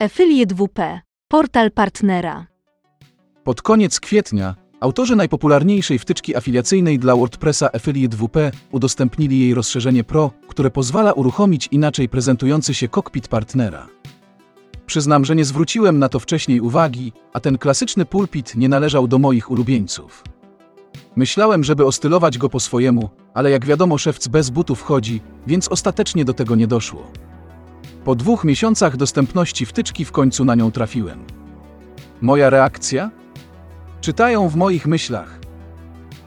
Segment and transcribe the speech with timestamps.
[0.00, 1.00] Affiliate WP.
[1.28, 2.46] Portal partnera.
[3.44, 8.36] Pod koniec kwietnia autorzy najpopularniejszej wtyczki afiliacyjnej dla WordPressa Affiliate WP
[8.72, 13.86] udostępnili jej rozszerzenie Pro, które pozwala uruchomić inaczej prezentujący się kokpit partnera.
[14.86, 19.18] Przyznam, że nie zwróciłem na to wcześniej uwagi, a ten klasyczny pulpit nie należał do
[19.18, 20.24] moich ulubieńców.
[21.16, 26.24] Myślałem, żeby ostylować go po swojemu, ale jak wiadomo szewc bez butów chodzi, więc ostatecznie
[26.24, 27.12] do tego nie doszło.
[28.08, 31.24] Po dwóch miesiącach dostępności wtyczki w końcu na nią trafiłem.
[32.20, 33.10] Moja reakcja?
[34.00, 35.38] Czytają w moich myślach.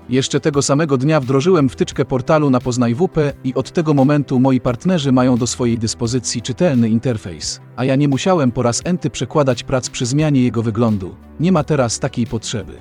[0.09, 4.59] Jeszcze tego samego dnia wdrożyłem wtyczkę portalu na Poznaj WP i od tego momentu moi
[4.59, 9.63] partnerzy mają do swojej dyspozycji czytelny interfejs, a ja nie musiałem po raz enty przekładać
[9.63, 11.15] prac przy zmianie jego wyglądu.
[11.39, 12.73] Nie ma teraz takiej potrzeby.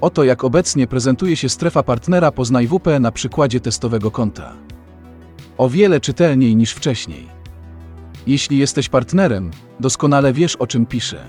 [0.00, 4.52] Oto jak obecnie prezentuje się strefa partnera Poznaj WP na przykładzie testowego konta.
[5.58, 7.43] O wiele czytelniej niż wcześniej.
[8.26, 11.24] Jeśli jesteś partnerem, doskonale wiesz o czym piszę.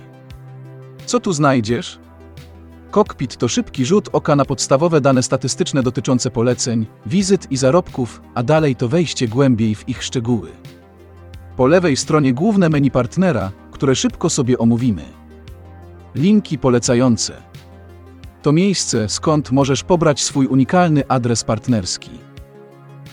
[1.06, 2.00] Co tu znajdziesz?
[2.92, 8.44] Cockpit to szybki rzut oka na podstawowe dane statystyczne dotyczące poleceń, wizyt i zarobków, a
[8.44, 10.52] dalej to wejście głębiej w ich szczegóły.
[11.58, 15.04] Po lewej stronie główne menu partnera, które szybko sobie omówimy.
[16.16, 17.34] Linki polecające.
[18.42, 22.12] To miejsce, skąd możesz pobrać swój unikalny adres partnerski.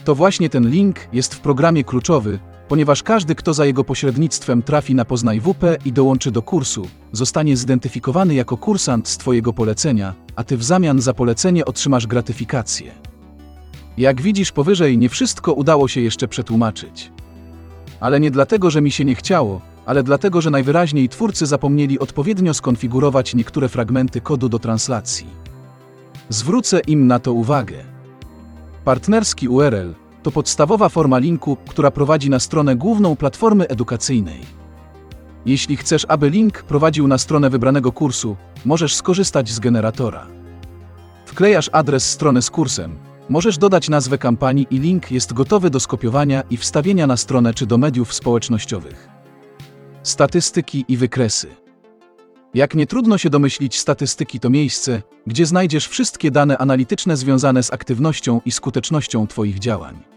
[0.05, 2.39] To właśnie ten link jest w programie kluczowy,
[2.73, 7.57] ponieważ każdy, kto za jego pośrednictwem trafi na Poznaj WP i dołączy do kursu, zostanie
[7.57, 12.91] zidentyfikowany jako kursant z Twojego polecenia, a Ty w zamian za polecenie otrzymasz gratyfikację.
[13.97, 17.11] Jak widzisz powyżej, nie wszystko udało się jeszcze przetłumaczyć.
[17.99, 22.53] Ale nie dlatego, że mi się nie chciało, ale dlatego, że najwyraźniej twórcy zapomnieli odpowiednio
[22.53, 25.27] skonfigurować niektóre fragmenty kodu do translacji.
[26.29, 27.83] Zwrócę im na to uwagę.
[28.85, 34.39] Partnerski URL to podstawowa forma linku, która prowadzi na stronę główną platformy edukacyjnej.
[35.45, 38.35] Jeśli chcesz, aby link prowadził na stronę wybranego kursu,
[38.65, 40.27] możesz skorzystać z generatora.
[41.25, 42.95] Wklejasz adres strony z kursem,
[43.29, 47.65] możesz dodać nazwę kampanii i link jest gotowy do skopiowania i wstawienia na stronę czy
[47.65, 49.09] do mediów społecznościowych.
[50.03, 51.47] Statystyki i wykresy.
[52.53, 57.73] Jak nie trudno się domyślić, statystyki to miejsce, gdzie znajdziesz wszystkie dane analityczne związane z
[57.73, 60.12] aktywnością i skutecznością Twoich działań.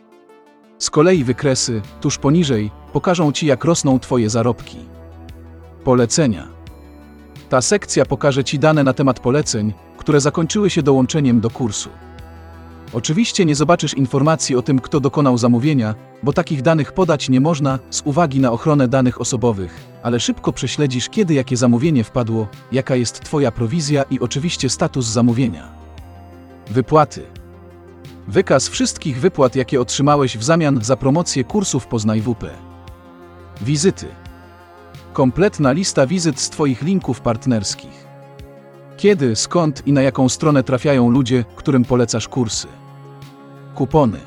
[0.79, 4.79] Z kolei wykresy, tuż poniżej, pokażą Ci, jak rosną Twoje zarobki.
[5.85, 6.49] Polecenia.
[7.49, 11.91] Ta sekcja pokaże Ci dane na temat poleceń, które zakończyły się dołączeniem do kursu.
[12.93, 17.79] Oczywiście nie zobaczysz informacji o tym, kto dokonał zamówienia, bo takich danych podać nie można
[17.91, 23.21] z uwagi na ochronę danych osobowych, ale szybko prześledzisz, kiedy jakie zamówienie wpadło, jaka jest
[23.21, 25.69] Twoja prowizja i oczywiście status zamówienia.
[26.71, 27.23] Wypłaty.
[28.29, 32.51] Wykaz wszystkich wypłat, jakie otrzymałeś w zamian za promocję kursów Poznaj WP.
[33.61, 34.07] Wizyty.
[35.13, 38.07] Kompletna lista wizyt z Twoich linków partnerskich.
[38.97, 42.69] Kiedy, skąd i na jaką stronę trafiają ludzie, którym polecasz kursy.
[43.75, 44.19] Kupony.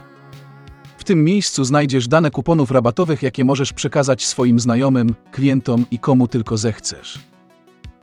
[0.98, 6.28] W tym miejscu znajdziesz dane kuponów rabatowych, jakie możesz przekazać swoim znajomym, klientom i komu
[6.28, 7.20] tylko zechcesz.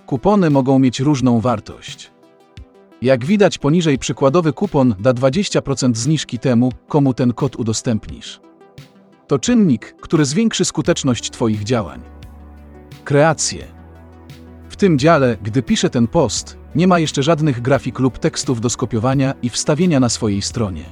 [0.07, 2.16] Kupony mogą mieć różną wartość.
[3.03, 8.41] Jak widać poniżej przykładowy kupon da 20% zniżki temu, komu ten kod udostępnisz.
[9.27, 12.01] To czynnik, który zwiększy skuteczność Twoich działań.
[13.05, 13.65] Kreacje.
[14.69, 18.71] W tym dziale, gdy piszę ten post, nie ma jeszcze żadnych grafik lub tekstów do
[18.71, 20.85] skopiowania i wstawienia na swojej stronie.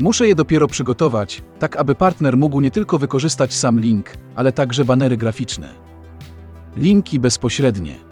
[0.00, 4.84] Muszę je dopiero przygotować, tak aby partner mógł nie tylko wykorzystać sam link, ale także
[4.84, 5.74] banery graficzne.
[6.76, 8.07] Linki bezpośrednie.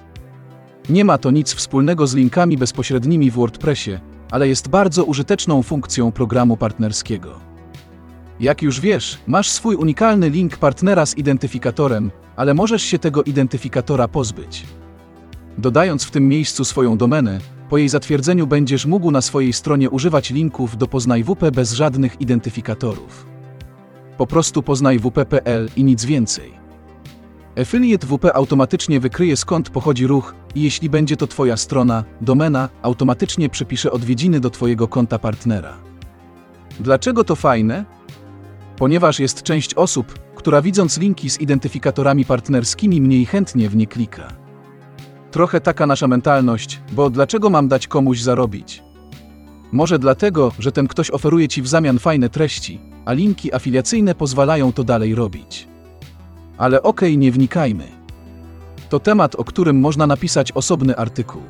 [0.91, 3.99] Nie ma to nic wspólnego z linkami bezpośrednimi w WordPressie,
[4.31, 7.41] ale jest bardzo użyteczną funkcją programu partnerskiego.
[8.41, 14.09] Jak już wiesz, masz swój unikalny link partnera z identyfikatorem, ale możesz się tego identyfikatora
[14.09, 14.67] pozbyć.
[15.59, 20.31] Dodając w tym miejscu swoją domenę, po jej zatwierdzeniu będziesz mógł na swojej stronie używać
[20.31, 23.27] linków do Poznaj WP bez żadnych identyfikatorów.
[24.19, 26.66] Po prostu poznaj WP.pl i nic więcej.
[27.61, 33.49] Affiliate WP automatycznie wykryje skąd pochodzi ruch i jeśli będzie to Twoja strona, domena, automatycznie
[33.49, 35.77] przypisze odwiedziny do Twojego konta partnera.
[36.81, 37.85] Dlaczego to fajne?
[38.77, 44.29] Ponieważ jest część osób, która widząc linki z identyfikatorami partnerskimi mniej chętnie w nie klika.
[45.31, 48.83] Trochę taka nasza mentalność, bo dlaczego mam dać komuś zarobić?
[49.73, 54.73] Może dlatego, że ten ktoś oferuje Ci w zamian fajne treści, a linki afiliacyjne pozwalają
[54.73, 55.76] to dalej robić.
[56.59, 57.85] Ale okej, okay, nie wnikajmy.
[58.89, 61.43] To temat, o którym można napisać osobny artykuł.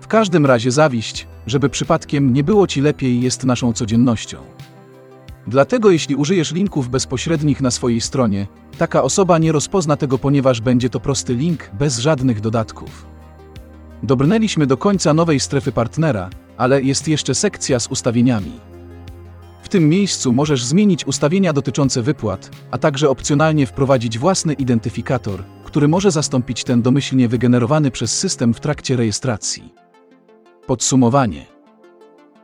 [0.00, 4.38] W każdym razie zawiść, żeby przypadkiem nie było ci lepiej, jest naszą codziennością.
[5.46, 8.46] Dlatego jeśli użyjesz linków bezpośrednich na swojej stronie,
[8.78, 13.06] taka osoba nie rozpozna tego, ponieważ będzie to prosty link bez żadnych dodatków.
[14.02, 18.69] Dobrnęliśmy do końca nowej strefy partnera, ale jest jeszcze sekcja z ustawieniami.
[19.70, 26.10] Tym miejscu możesz zmienić ustawienia dotyczące wypłat, a także opcjonalnie wprowadzić własny identyfikator, który może
[26.10, 29.74] zastąpić ten domyślnie wygenerowany przez system w trakcie rejestracji.
[30.66, 31.46] Podsumowanie.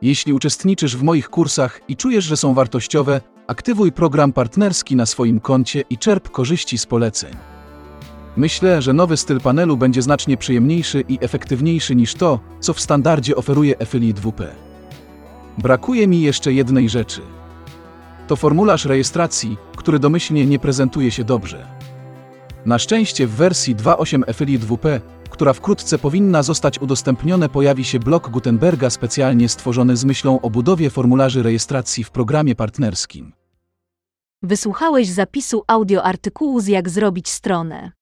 [0.03, 5.41] Jeśli uczestniczysz w moich kursach i czujesz, że są wartościowe, aktywuj program partnerski na swoim
[5.41, 7.35] koncie i czerp korzyści z poleceń.
[8.37, 13.37] Myślę, że nowy styl panelu będzie znacznie przyjemniejszy i efektywniejszy niż to, co w standardzie
[13.37, 14.66] oferuje Affiliate WP.
[15.59, 17.21] Brakuje mi jeszcze jednej rzeczy.
[18.27, 21.67] To formularz rejestracji, który domyślnie nie prezentuje się dobrze.
[22.67, 25.01] Na szczęście w wersji 2.8 Affiliate WP,
[25.31, 30.91] która wkrótce powinna zostać udostępnione, pojawi się blok Gutenberga specjalnie stworzony z myślą o budowie
[30.91, 33.33] formularzy rejestracji w programie partnerskim.
[34.43, 37.93] Wysłuchałeś zapisu audio artykułu z Jak zrobić stronę.